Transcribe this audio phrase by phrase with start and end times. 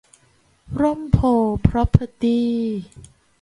[0.81, 2.49] ร่มโพธิ์ พร็อพเพอร์ตี้